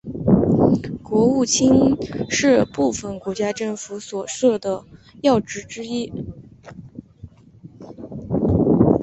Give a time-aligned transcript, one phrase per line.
[1.03, 1.95] 国务卿
[2.27, 4.83] 是部份国家政府所设的
[5.21, 6.11] 要职之一。